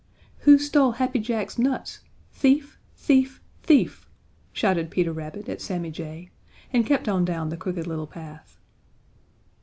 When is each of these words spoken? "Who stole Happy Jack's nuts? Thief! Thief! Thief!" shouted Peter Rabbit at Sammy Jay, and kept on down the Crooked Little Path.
"Who 0.39 0.57
stole 0.57 0.93
Happy 0.93 1.19
Jack's 1.19 1.59
nuts? 1.59 1.99
Thief! 2.31 2.79
Thief! 2.95 3.39
Thief!" 3.61 4.09
shouted 4.51 4.89
Peter 4.89 5.13
Rabbit 5.13 5.47
at 5.47 5.61
Sammy 5.61 5.91
Jay, 5.91 6.31
and 6.73 6.87
kept 6.87 7.07
on 7.07 7.23
down 7.23 7.49
the 7.49 7.55
Crooked 7.57 7.85
Little 7.85 8.07
Path. 8.07 8.57